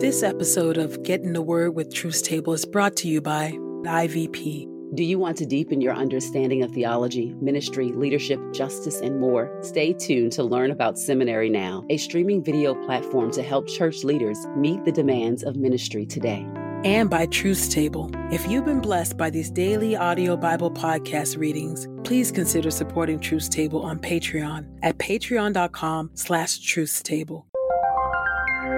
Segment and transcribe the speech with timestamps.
[0.00, 3.50] This episode of Get in the Word with Truth's Table is brought to you by
[3.82, 4.68] IVP.
[4.94, 9.52] Do you want to deepen your understanding of theology, ministry, leadership, justice, and more?
[9.60, 14.38] Stay tuned to learn about Seminary Now, a streaming video platform to help church leaders
[14.56, 16.46] meet the demands of ministry today.
[16.84, 18.08] And by Truth's Table.
[18.30, 23.48] If you've been blessed by these daily audio Bible podcast readings, please consider supporting Truth's
[23.48, 27.47] Table on Patreon at patreon.com slash truthstable.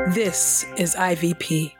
[0.08, 1.79] This is IVP.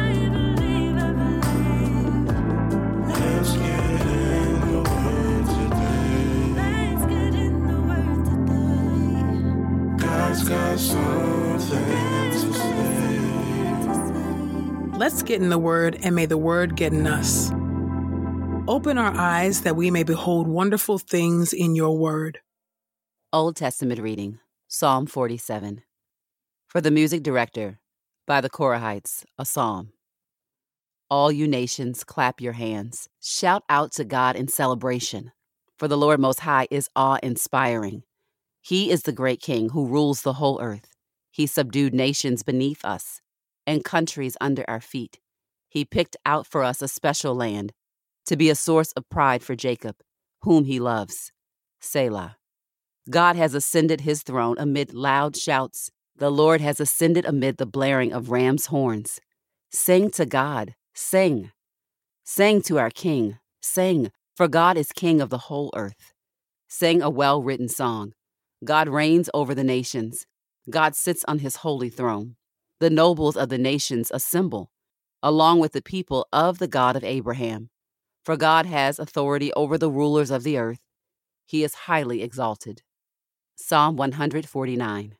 [15.01, 17.49] Let's get in the Word, and may the Word get in us.
[18.67, 22.37] Open our eyes that we may behold wonderful things in your Word.
[23.33, 25.81] Old Testament reading, Psalm 47.
[26.67, 27.79] For the music director,
[28.27, 29.93] by the Korahites, a psalm.
[31.09, 33.09] All you nations, clap your hands.
[33.19, 35.31] Shout out to God in celebration.
[35.79, 38.03] For the Lord Most High is awe inspiring.
[38.61, 40.95] He is the great King who rules the whole earth.
[41.31, 43.20] He subdued nations beneath us
[43.65, 45.19] and countries under our feet.
[45.69, 47.71] He picked out for us a special land
[48.25, 49.95] to be a source of pride for Jacob,
[50.41, 51.31] whom he loves.
[51.79, 52.37] Selah.
[53.09, 55.89] God has ascended his throne amid loud shouts.
[56.17, 59.19] The Lord has ascended amid the blaring of ram's horns.
[59.71, 61.51] Sing to God, sing.
[62.23, 66.13] Sing to our King, sing, for God is King of the whole earth.
[66.67, 68.13] Sing a well written song.
[68.63, 70.27] God reigns over the nations.
[70.69, 72.35] God sits on his holy throne.
[72.81, 74.71] The nobles of the nations assemble,
[75.21, 77.69] along with the people of the God of Abraham.
[78.25, 80.79] For God has authority over the rulers of the earth.
[81.45, 82.81] He is highly exalted.
[83.55, 85.15] Psalm 149.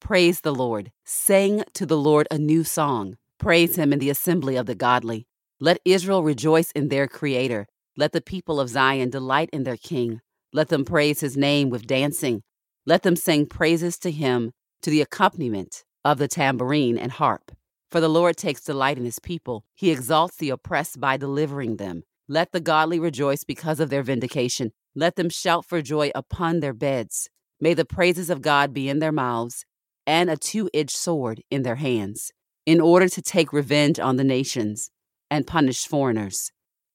[0.00, 0.92] Praise the Lord.
[1.04, 3.16] Sing to the Lord a new song.
[3.40, 5.26] Praise him in the assembly of the godly.
[5.58, 7.66] Let Israel rejoice in their Creator.
[7.96, 10.20] Let the people of Zion delight in their King.
[10.52, 12.44] Let them praise his name with dancing.
[12.86, 17.52] Let them sing praises to him to the accompaniment of the tambourine and harp.
[17.90, 19.64] For the Lord takes delight in his people.
[19.74, 22.02] He exalts the oppressed by delivering them.
[22.28, 24.72] Let the godly rejoice because of their vindication.
[24.94, 27.28] Let them shout for joy upon their beds.
[27.60, 29.66] May the praises of God be in their mouths
[30.06, 32.32] and a two edged sword in their hands,
[32.64, 34.90] in order to take revenge on the nations
[35.30, 36.50] and punish foreigners.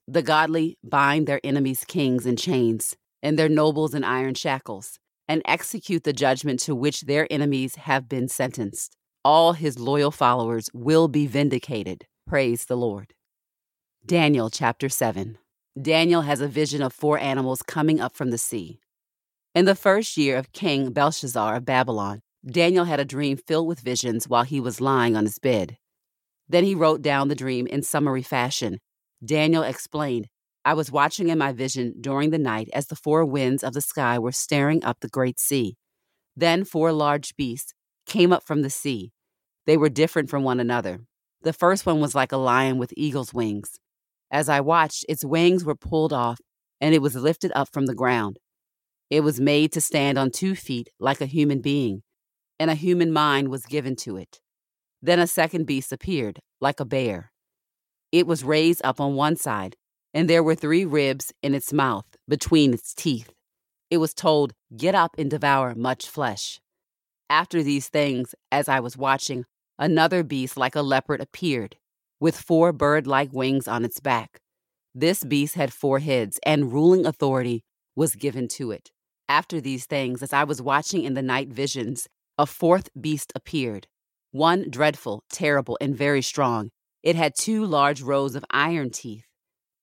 [0.07, 5.41] The godly bind their enemies' kings in chains and their nobles in iron shackles, and
[5.45, 8.97] execute the judgment to which their enemies have been sentenced.
[9.25, 12.07] All his loyal followers will be vindicated.
[12.27, 13.13] Praise the Lord.
[14.05, 15.37] Daniel chapter 7.
[15.81, 18.81] Daniel has a vision of four animals coming up from the sea.
[19.55, 23.79] In the first year of King Belshazzar of Babylon, Daniel had a dream filled with
[23.79, 25.77] visions while he was lying on his bed.
[26.49, 28.79] Then he wrote down the dream in summary fashion.
[29.23, 30.27] Daniel explained,
[30.65, 33.79] I was watching in my vision during the night as the four winds of the
[33.79, 35.77] sky were staring up the great sea.
[36.35, 37.73] Then four large beasts
[38.05, 39.12] came up from the sea.
[39.65, 41.01] They were different from one another.
[41.41, 43.79] The first one was like a lion with eagle's wings.
[44.31, 46.39] As I watched, its wings were pulled off,
[46.81, 48.39] and it was lifted up from the ground.
[49.09, 52.01] It was made to stand on two feet like a human being,
[52.59, 54.41] and a human mind was given to it.
[55.01, 57.31] Then a second beast appeared, like a bear.
[58.11, 59.75] It was raised up on one side,
[60.13, 63.31] and there were three ribs in its mouth between its teeth.
[63.89, 66.59] It was told, Get up and devour much flesh.
[67.29, 69.45] After these things, as I was watching,
[69.79, 71.77] another beast like a leopard appeared,
[72.19, 74.39] with four bird like wings on its back.
[74.95, 77.63] This beast had four heads, and ruling authority
[77.95, 78.91] was given to it.
[79.29, 83.87] After these things, as I was watching in the night visions, a fourth beast appeared,
[84.31, 86.69] one dreadful, terrible, and very strong.
[87.03, 89.25] It had two large rows of iron teeth.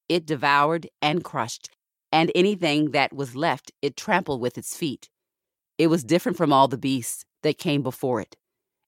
[0.09, 1.71] it devoured and crushed,
[2.11, 5.09] and anything that was left it trampled with its feet.
[5.79, 8.37] It was different from all the beasts that came before it,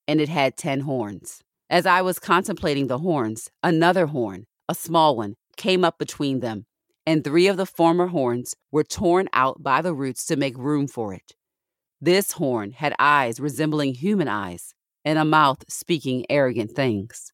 [0.06, 1.42] and it had ten horns.
[1.70, 6.66] As I was contemplating the horns, another horn, a small one, came up between them,
[7.06, 10.86] and three of the former horns were torn out by the roots to make room
[10.86, 11.32] for it.
[12.00, 17.32] This horn had eyes resembling human eyes, and a mouth speaking arrogant things.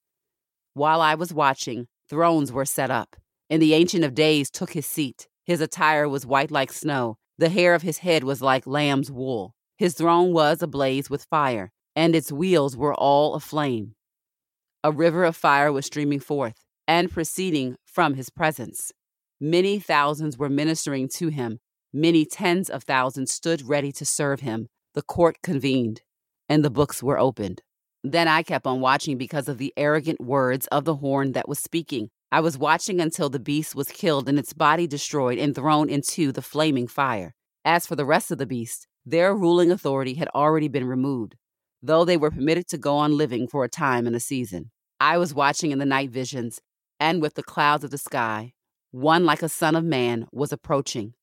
[0.75, 3.17] While I was watching, thrones were set up,
[3.51, 5.27] and the Ancient of Days took his seat.
[5.45, 9.55] His attire was white like snow, the hair of his head was like lamb's wool.
[9.77, 13.93] His throne was ablaze with fire, and its wheels were all aflame.
[14.85, 18.93] A river of fire was streaming forth and proceeding from his presence.
[19.41, 21.59] Many thousands were ministering to him.
[21.93, 24.69] Many tens of thousands stood ready to serve him.
[24.95, 26.03] The court convened,
[26.49, 27.63] and the books were opened.
[28.05, 31.59] Then I kept on watching because of the arrogant words of the horn that was
[31.59, 32.11] speaking.
[32.31, 36.31] I was watching until the beast was killed and its body destroyed and thrown into
[36.31, 37.35] the flaming fire.
[37.65, 41.35] As for the rest of the beasts, their ruling authority had already been removed
[41.83, 44.71] though they were permitted to go on living for a time and a season.
[45.01, 46.61] I was watching in the night visions,
[46.99, 48.55] and with the clouds of the sky,
[48.91, 51.15] one like a son of man was approaching.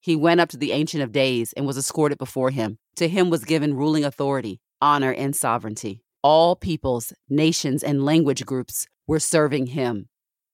[0.00, 2.78] He went up to the Ancient of Days and was escorted before him.
[2.96, 6.02] To him was given ruling authority, honor, and sovereignty.
[6.22, 10.08] All peoples, nations, and language groups were serving him.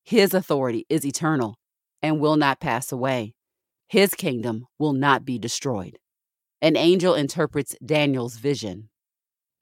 [0.04, 1.56] His authority is eternal
[2.02, 3.34] and will not pass away.
[3.88, 5.98] His kingdom will not be destroyed.
[6.62, 8.89] An angel interprets Daniel's vision.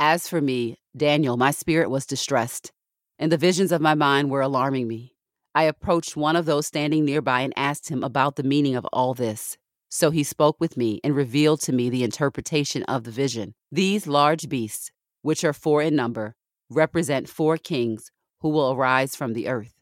[0.01, 2.71] As for me, Daniel, my spirit was distressed,
[3.19, 5.17] and the visions of my mind were alarming me.
[5.57, 9.13] I approached one of those standing nearby and asked him about the meaning of all
[9.13, 9.57] this.
[9.89, 13.55] So he spoke with me and revealed to me the interpretation of the vision.
[13.73, 14.93] These large beasts,
[15.23, 16.37] which are four in number,
[16.71, 19.75] represent four kings who will arise from the earth.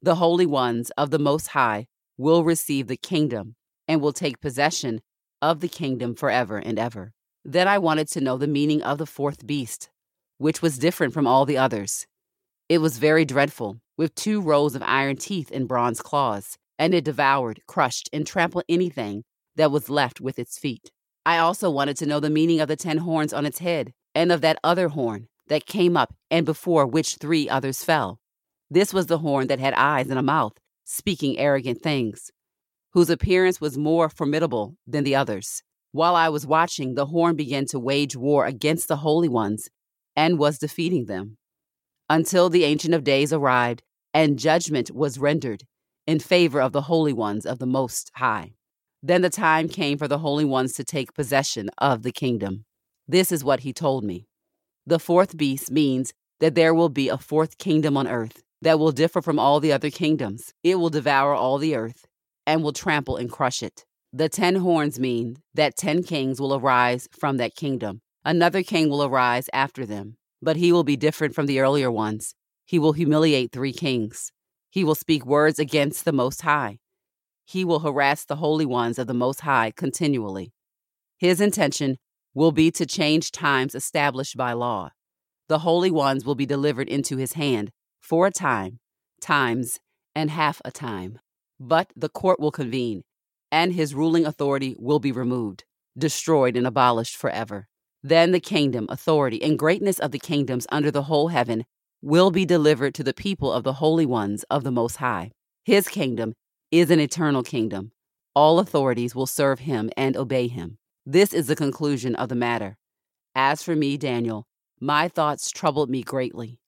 [0.00, 1.86] The holy ones of the Most High
[2.16, 5.02] will receive the kingdom and will take possession
[5.42, 7.12] of the kingdom forever and ever.
[7.44, 9.88] Then I wanted to know the meaning of the fourth beast,
[10.38, 12.06] which was different from all the others.
[12.68, 17.04] It was very dreadful, with two rows of iron teeth and bronze claws, and it
[17.04, 19.24] devoured, crushed, and trampled anything
[19.56, 20.90] that was left with its feet.
[21.26, 24.32] I also wanted to know the meaning of the ten horns on its head, and
[24.32, 28.20] of that other horn that came up and before which three others fell.
[28.70, 30.52] This was the horn that had eyes and a mouth,
[30.84, 32.30] speaking arrogant things,
[32.92, 35.62] whose appearance was more formidable than the others.
[35.92, 39.68] While I was watching, the horn began to wage war against the holy ones
[40.14, 41.36] and was defeating them
[42.08, 43.82] until the Ancient of Days arrived
[44.12, 45.64] and judgment was rendered
[46.06, 48.52] in favor of the holy ones of the Most High.
[49.02, 52.64] Then the time came for the holy ones to take possession of the kingdom.
[53.08, 54.26] This is what he told me.
[54.86, 58.92] The fourth beast means that there will be a fourth kingdom on earth that will
[58.92, 60.52] differ from all the other kingdoms.
[60.62, 62.06] It will devour all the earth
[62.46, 63.84] and will trample and crush it.
[64.12, 68.00] The ten horns mean that ten kings will arise from that kingdom.
[68.24, 72.34] Another king will arise after them, but he will be different from the earlier ones.
[72.66, 74.32] He will humiliate three kings.
[74.68, 76.78] He will speak words against the Most High.
[77.44, 80.52] He will harass the holy ones of the Most High continually.
[81.16, 81.96] His intention
[82.34, 84.90] will be to change times established by law.
[85.48, 87.70] The holy ones will be delivered into his hand
[88.00, 88.80] for a time,
[89.20, 89.78] times,
[90.16, 91.20] and half a time.
[91.60, 93.02] But the court will convene
[93.50, 95.64] and his ruling authority will be removed,
[95.96, 97.68] destroyed, and abolished forever.
[98.02, 101.64] Then the kingdom, authority, and greatness of the kingdoms under the whole heaven
[102.02, 105.32] will be delivered to the people of the holy ones of the Most High.
[105.64, 106.34] His kingdom
[106.70, 107.92] is an eternal kingdom.
[108.34, 110.78] All authorities will serve him and obey him.
[111.04, 112.78] This is the conclusion of the matter.
[113.34, 114.46] As for me, Daniel,
[114.80, 116.60] my thoughts troubled me greatly,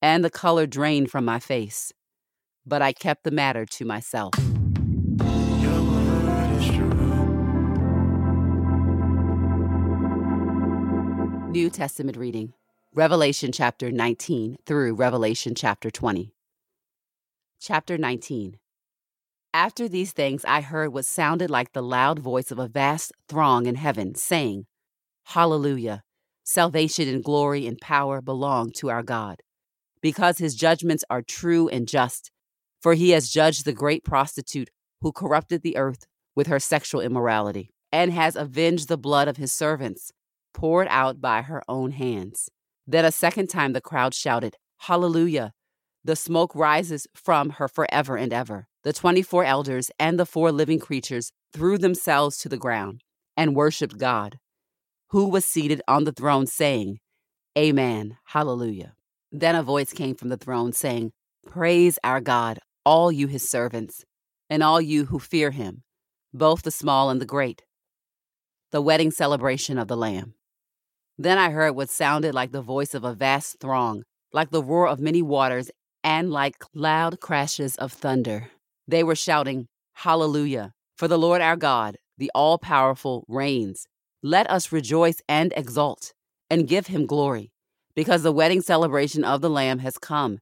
[0.00, 1.92] and the color drained from my face.
[2.64, 4.32] But I kept the matter to myself.
[11.50, 12.52] New Testament reading
[12.92, 16.34] Revelation chapter 19 through Revelation chapter 20.
[17.58, 18.58] Chapter 19
[19.54, 23.64] After these things, I heard what sounded like the loud voice of a vast throng
[23.64, 24.66] in heaven, saying,
[25.24, 26.02] Hallelujah!
[26.44, 29.40] Salvation and glory and power belong to our God,
[30.02, 32.30] because his judgments are true and just.
[32.82, 34.68] For he has judged the great prostitute
[35.00, 39.50] who corrupted the earth with her sexual immorality, and has avenged the blood of his
[39.50, 40.12] servants
[40.58, 42.48] poured out by her own hands.
[42.84, 45.52] Then a second time the crowd shouted, Hallelujah!
[46.02, 48.66] The smoke rises from her forever and ever.
[48.82, 53.02] The 24 elders and the four living creatures threw themselves to the ground
[53.36, 54.40] and worshiped God,
[55.10, 56.98] who was seated on the throne, saying,
[57.56, 58.94] Amen, Hallelujah.
[59.30, 61.12] Then a voice came from the throne saying,
[61.46, 64.04] Praise our God, all you his servants,
[64.50, 65.84] and all you who fear him,
[66.34, 67.62] both the small and the great.
[68.72, 70.34] The wedding celebration of the Lamb.
[71.20, 74.86] Then I heard what sounded like the voice of a vast throng, like the roar
[74.86, 75.68] of many waters,
[76.04, 78.50] and like loud crashes of thunder.
[78.86, 80.72] They were shouting, Hallelujah!
[80.96, 83.86] For the Lord our God, the all powerful, reigns.
[84.22, 86.12] Let us rejoice and exult,
[86.48, 87.50] and give him glory,
[87.96, 90.38] because the wedding celebration of the Lamb has come,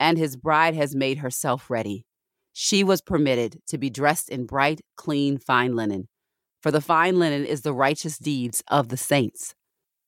[0.00, 2.06] and his bride has made herself ready.
[2.54, 6.08] She was permitted to be dressed in bright, clean, fine linen,
[6.62, 9.54] for the fine linen is the righteous deeds of the saints.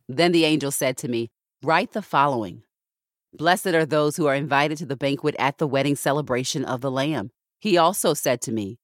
[0.08, 1.30] Then the angel said to me,
[1.62, 2.62] Write the following
[3.32, 6.90] Blessed are those who are invited to the banquet at the wedding celebration of the
[6.90, 7.30] Lamb.
[7.60, 8.78] He also said to me,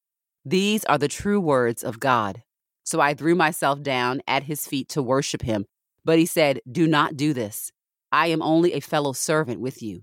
[0.44, 2.42] These are the true words of God.
[2.84, 5.66] So I threw myself down at his feet to worship him.
[6.04, 7.70] But he said, Do not do this.
[8.10, 10.02] I am only a fellow servant with you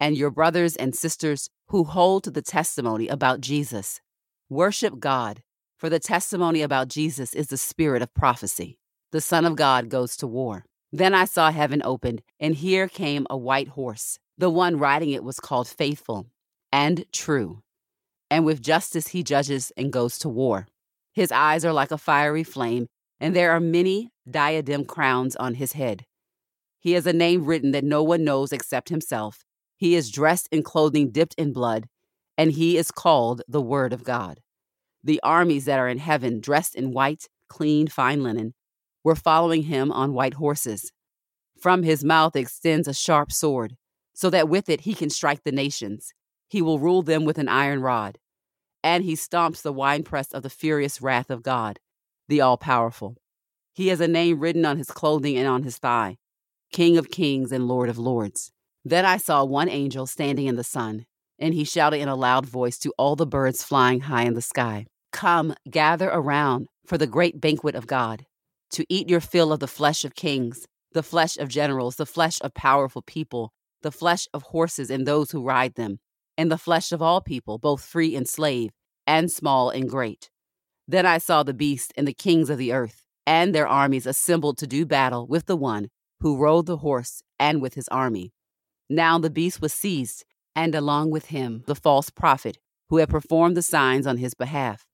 [0.00, 4.00] and your brothers and sisters who hold to the testimony about Jesus.
[4.48, 5.42] Worship God,
[5.78, 8.79] for the testimony about Jesus is the spirit of prophecy.
[9.12, 10.64] The Son of God goes to war.
[10.92, 14.18] Then I saw heaven opened, and here came a white horse.
[14.38, 16.26] The one riding it was called Faithful
[16.72, 17.62] and True.
[18.30, 20.68] And with justice he judges and goes to war.
[21.12, 22.86] His eyes are like a fiery flame,
[23.18, 26.06] and there are many diadem crowns on his head.
[26.78, 29.44] He has a name written that no one knows except himself.
[29.76, 31.88] He is dressed in clothing dipped in blood,
[32.38, 34.40] and he is called the Word of God.
[35.02, 38.54] The armies that are in heaven, dressed in white, clean, fine linen,
[39.02, 40.92] were following him on white horses.
[41.58, 43.76] From his mouth extends a sharp sword,
[44.14, 46.12] so that with it he can strike the nations.
[46.48, 48.18] He will rule them with an iron rod.
[48.82, 51.78] And he stomps the winepress of the furious wrath of God,
[52.28, 53.16] the all powerful.
[53.74, 56.16] He has a name written on his clothing and on his thigh
[56.72, 58.52] King of kings and Lord of lords.
[58.84, 61.04] Then I saw one angel standing in the sun,
[61.38, 64.42] and he shouted in a loud voice to all the birds flying high in the
[64.42, 68.24] sky Come, gather around for the great banquet of God
[68.70, 72.40] to eat your fill of the flesh of kings, the flesh of generals, the flesh
[72.40, 75.98] of powerful people, the flesh of horses and those who ride them,
[76.36, 78.70] and the flesh of all people, both free and slave,
[79.06, 80.30] and small and great.
[80.86, 84.58] Then I saw the beast and the kings of the earth, and their armies assembled
[84.58, 85.88] to do battle with the one
[86.20, 88.32] who rode the horse and with his army.
[88.88, 90.24] Now the beast was seized,
[90.56, 92.58] and along with him the false prophet
[92.88, 94.84] who had performed the signs on his behalf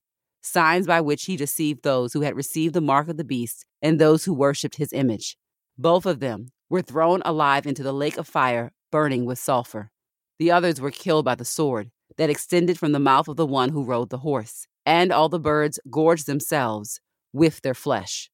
[0.46, 3.98] signs by which he deceived those who had received the mark of the beast and
[3.98, 5.36] those who worshipped his image.
[5.76, 9.90] Both of them were thrown alive into the lake of fire, burning with sulfur.
[10.38, 13.70] The others were killed by the sword that extended from the mouth of the one
[13.70, 17.00] who rode the horse, and all the birds gorged themselves
[17.32, 18.30] with their flesh.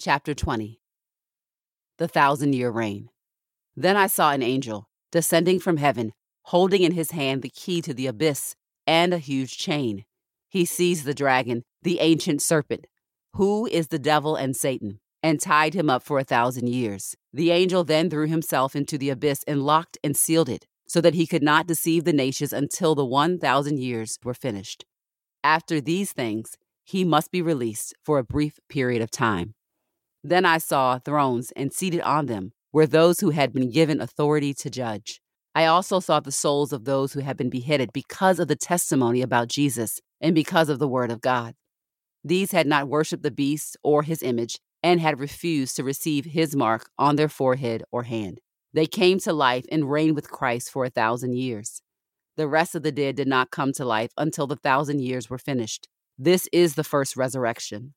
[0.00, 0.80] Chapter 20
[1.96, 3.08] The Thousand Year Reign.
[3.76, 6.12] Then I saw an angel descending from heaven,
[6.42, 8.54] holding in his hand the key to the abyss
[8.86, 10.04] and a huge chain
[10.48, 12.86] he seized the dragon, the ancient serpent,
[13.34, 17.14] who is the devil and Satan, and tied him up for a thousand years.
[17.32, 21.14] The angel then threw himself into the abyss and locked and sealed it, so that
[21.14, 24.84] he could not deceive the nations until the 1,000 years were finished.
[25.44, 29.54] After these things, he must be released for a brief period of time.
[30.24, 34.54] Then I saw thrones, and seated on them were those who had been given authority
[34.54, 35.20] to judge.
[35.58, 39.22] I also saw the souls of those who had been beheaded because of the testimony
[39.22, 41.56] about Jesus and because of the word of God.
[42.22, 46.54] These had not worshipped the beast or his image and had refused to receive his
[46.54, 48.38] mark on their forehead or hand.
[48.72, 51.82] They came to life and reigned with Christ for a thousand years.
[52.36, 55.38] The rest of the dead did not come to life until the thousand years were
[55.38, 55.88] finished.
[56.16, 57.94] This is the first resurrection.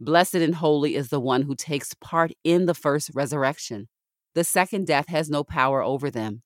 [0.00, 3.88] Blessed and holy is the one who takes part in the first resurrection.
[4.34, 6.40] The second death has no power over them,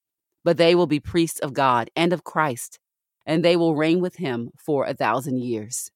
[0.45, 2.79] but they will be priests of God and of Christ
[3.29, 5.91] and they will reign with him for a thousand years.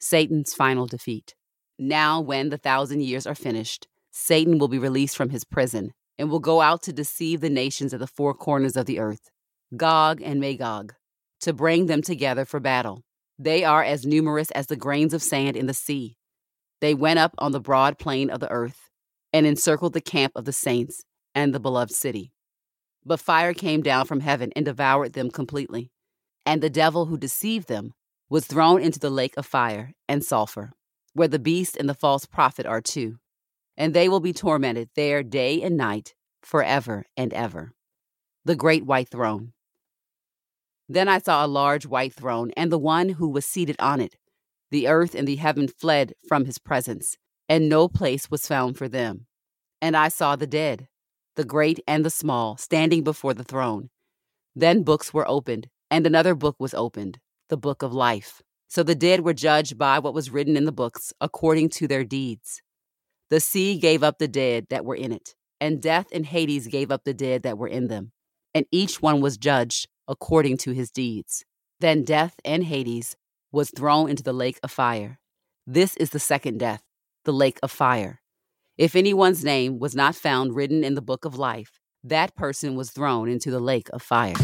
[0.00, 1.36] Satan's final defeat.
[1.78, 6.28] Now, when the thousand years are finished, Satan will be released from his prison and
[6.28, 9.30] will go out to deceive the nations at the four corners of the earth,
[9.76, 10.94] Gog and Magog,
[11.42, 13.04] to bring them together for battle.
[13.38, 16.16] They are as numerous as the grains of sand in the sea.
[16.80, 18.90] They went up on the broad plain of the earth
[19.32, 21.04] and encircled the camp of the saints
[21.36, 22.32] and the beloved city.
[23.08, 25.90] But fire came down from heaven and devoured them completely
[26.48, 27.92] and the devil who deceived them
[28.30, 30.72] was thrown into the lake of fire and sulfur,
[31.12, 33.18] where the beast and the false prophet are too.
[33.76, 37.72] And they will be tormented there day and night forever and ever.
[38.46, 39.52] The great white throne.
[40.88, 44.16] Then I saw a large white throne and the one who was seated on it.
[44.70, 48.88] The earth and the heaven fled from his presence, and no place was found for
[48.88, 49.26] them.
[49.82, 50.88] And I saw the dead,
[51.38, 53.88] the great and the small, standing before the throne.
[54.56, 58.42] Then books were opened and another book was opened, the book of life.
[58.66, 62.04] So the dead were judged by what was written in the books according to their
[62.04, 62.60] deeds.
[63.30, 66.90] The sea gave up the dead that were in it, and death and Hades gave
[66.90, 68.10] up the dead that were in them,
[68.52, 71.44] and each one was judged according to his deeds.
[71.78, 73.16] Then death and Hades
[73.52, 75.20] was thrown into the lake of fire.
[75.66, 76.82] This is the second death,
[77.24, 78.20] the lake of fire.
[78.78, 82.92] If anyone's name was not found written in the book of life, that person was
[82.92, 84.36] thrown into the lake of fire.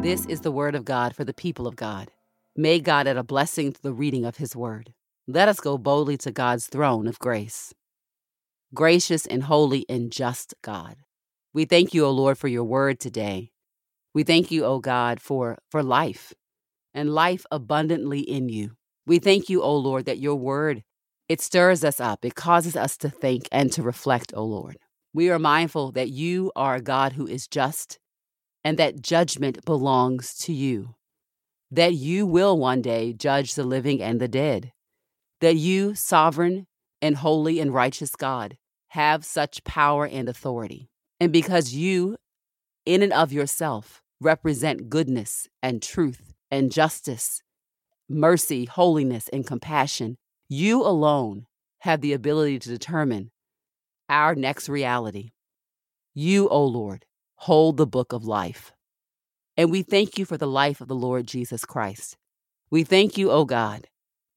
[0.00, 2.12] This is the word of God for the people of God.
[2.54, 4.94] May God add a blessing to the reading of his word.
[5.26, 7.74] Let us go boldly to God's throne of grace.
[8.72, 10.94] Gracious and holy and just God,
[11.52, 13.50] we thank you, O Lord, for your word today.
[14.14, 16.32] We thank you, O God, for, for life
[16.94, 18.72] and life abundantly in you.
[19.06, 20.82] We thank you, O Lord, that your word,
[21.28, 22.24] it stirs us up.
[22.24, 24.76] It causes us to think and to reflect, O Lord.
[25.12, 27.98] We are mindful that you are a God who is just
[28.64, 30.94] and that judgment belongs to you,
[31.70, 34.72] that you will one day judge the living and the dead,
[35.40, 36.66] that you, sovereign
[37.00, 38.56] and holy and righteous God,
[38.88, 40.90] have such power and authority.
[41.18, 42.16] And because you,
[42.86, 47.42] in and of yourself, represent goodness and truth and justice,
[48.10, 50.18] mercy, holiness, and compassion,
[50.50, 51.46] you alone
[51.78, 53.30] have the ability to determine
[54.10, 55.30] our next reality.
[56.14, 57.06] You, O Lord,
[57.36, 58.70] hold the book of life.
[59.56, 62.18] And we thank you for the life of the Lord Jesus Christ.
[62.70, 63.88] We thank you, O God,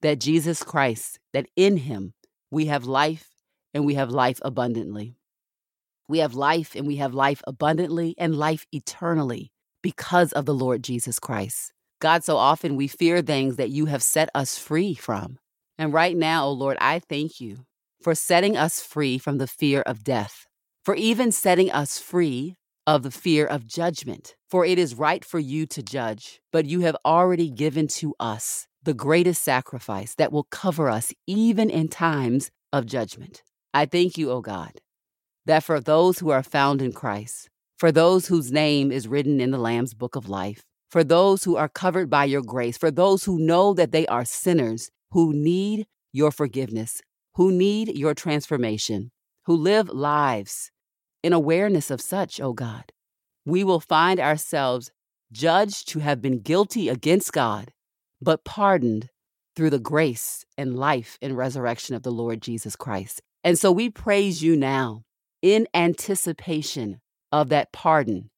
[0.02, 2.14] that Jesus Christ, that in him
[2.50, 3.28] we have life
[3.74, 5.18] and we have life abundantly.
[6.08, 10.82] We have life and we have life abundantly and life eternally because of the Lord
[10.82, 11.74] Jesus Christ.
[12.06, 15.40] God, so often we fear things that you have set us free from.
[15.80, 17.66] And right now, O Lord, I thank you
[18.00, 20.46] for setting us free from the fear of death,
[20.84, 24.36] for even setting us free of the fear of judgment.
[24.48, 28.68] For it is right for you to judge, but you have already given to us
[28.84, 33.42] the greatest sacrifice that will cover us even in times of judgment.
[33.74, 34.74] I thank you, O God,
[35.48, 39.50] that for those who are found in Christ, for those whose name is written in
[39.50, 40.64] the Lamb's book of life,
[40.96, 44.24] for those who are covered by your grace, for those who know that they are
[44.24, 47.02] sinners who need your forgiveness,
[47.34, 49.12] who need your transformation,
[49.46, 50.72] who live lives
[51.22, 52.94] in awareness of such, O oh God,
[53.46, 54.90] we will find ourselves
[55.34, 57.74] judged to have been guilty against God,
[58.22, 59.10] but pardoned
[59.54, 63.22] through the grace and life and resurrection of the Lord Jesus Christ.
[63.44, 65.04] And so we praise you now
[65.42, 67.02] in anticipation
[67.34, 68.30] of that pardon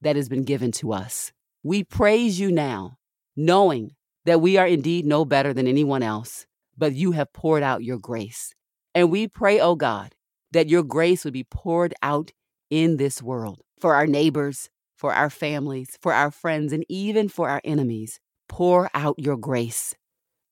[0.00, 1.32] that has been given to us.
[1.62, 2.96] We praise you now,
[3.36, 3.92] knowing
[4.24, 6.46] that we are indeed no better than anyone else,
[6.78, 8.54] but you have poured out your grace.
[8.94, 10.14] And we pray, O oh God,
[10.52, 12.32] that your grace would be poured out
[12.70, 17.50] in this world for our neighbors, for our families, for our friends, and even for
[17.50, 18.20] our enemies.
[18.48, 19.94] Pour out your grace.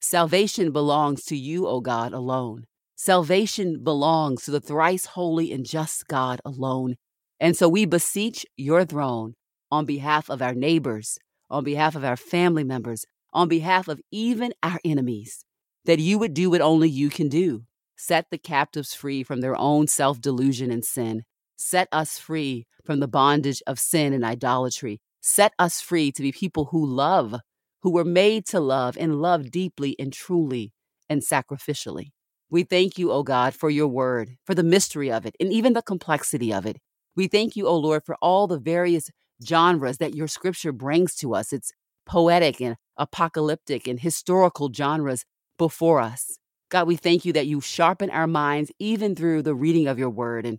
[0.00, 2.66] Salvation belongs to you, O God, alone.
[2.96, 6.96] Salvation belongs to the thrice holy and just God alone.
[7.40, 9.34] And so we beseech your throne
[9.70, 11.18] on behalf of our neighbors,
[11.50, 15.44] on behalf of our family members, on behalf of even our enemies,
[15.84, 17.64] that you would do what only you can do
[18.00, 21.24] Set the captives free from their own self delusion and sin.
[21.56, 25.00] Set us free from the bondage of sin and idolatry.
[25.20, 27.34] Set us free to be people who love,
[27.82, 30.72] who were made to love and love deeply and truly
[31.08, 32.12] and sacrificially.
[32.48, 35.72] We thank you, O God, for your word, for the mystery of it, and even
[35.72, 36.78] the complexity of it.
[37.16, 39.10] We thank you, O Lord, for all the various
[39.44, 41.52] genres that your scripture brings to us.
[41.52, 41.72] It's
[42.06, 45.24] poetic and apocalyptic and historical genres
[45.56, 46.38] before us.
[46.70, 50.10] God, we thank you that you sharpen our minds even through the reading of your
[50.10, 50.44] word.
[50.44, 50.58] And,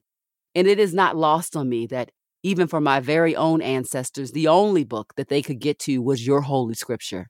[0.56, 2.12] and it is not lost on me that
[2.42, 6.26] even for my very own ancestors, the only book that they could get to was
[6.26, 7.28] your holy scripture.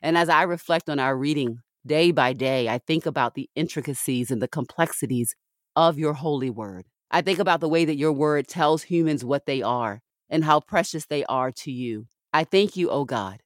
[0.00, 4.30] And as I reflect on our reading day by day, I think about the intricacies
[4.30, 5.34] and the complexities
[5.76, 6.86] of your holy word.
[7.10, 10.60] I think about the way that your word tells humans what they are and how
[10.60, 12.06] precious they are to you.
[12.32, 13.40] I thank you, O God,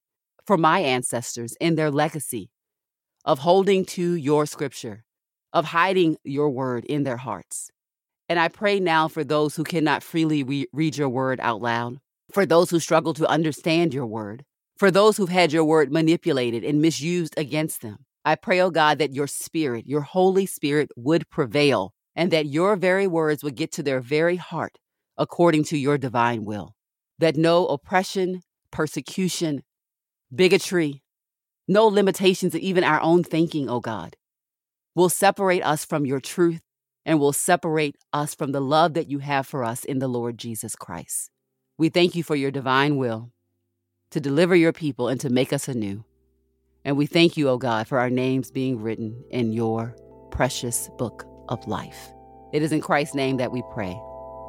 [0.46, 2.50] for my ancestors and their legacy
[3.24, 5.04] of holding to your scripture,
[5.52, 7.70] of hiding your word in their hearts.
[8.28, 11.98] And I pray now for those who cannot freely re- read your word out loud,
[12.32, 14.44] for those who struggle to understand your word,
[14.76, 17.98] for those who've had your word manipulated and misused against them.
[18.24, 22.76] I pray, oh God, that your spirit, your Holy Spirit, would prevail and that your
[22.76, 24.78] very words would get to their very heart
[25.18, 26.74] according to your divine will.
[27.18, 29.64] That no oppression, persecution,
[30.34, 31.02] bigotry,
[31.66, 34.16] no limitations of even our own thinking, O oh God,
[34.94, 36.62] will separate us from your truth
[37.04, 40.38] and will separate us from the love that you have for us in the Lord
[40.38, 41.30] Jesus Christ.
[41.76, 43.32] We thank you for your divine will
[44.10, 46.04] to deliver your people and to make us anew.
[46.84, 49.94] And we thank you, O oh God, for our names being written in your
[50.30, 52.10] precious book of life.
[52.52, 53.98] It is in Christ's name that we pray.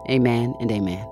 [0.10, 1.06] Amen and amen.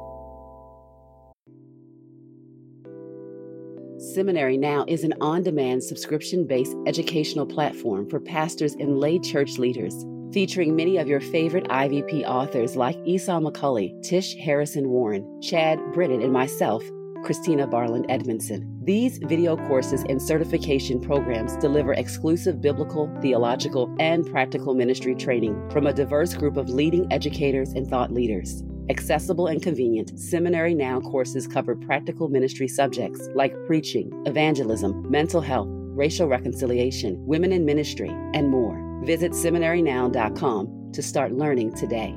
[4.00, 9.60] Seminary Now is an on demand subscription based educational platform for pastors and lay church
[9.60, 9.94] leaders,
[10.34, 16.24] featuring many of your favorite IVP authors like Esau McCaulley, Tish Harrison Warren, Chad Britton,
[16.24, 16.84] and myself,
[17.24, 18.80] Christina Barland Edmondson.
[18.84, 25.86] These video courses and certification programs deliver exclusive biblical, theological, and practical ministry training from
[25.86, 28.64] a diverse group of leading educators and thought leaders.
[28.90, 35.68] Accessible and convenient, Seminary Now courses cover practical ministry subjects like preaching, evangelism, mental health,
[35.70, 38.82] racial reconciliation, women in ministry, and more.
[39.04, 42.16] Visit seminarynow.com to start learning today.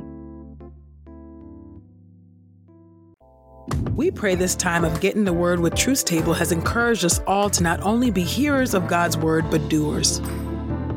[3.97, 7.51] We pray this time of getting the word with Truth's Table has encouraged us all
[7.51, 10.21] to not only be hearers of God's word, but doers.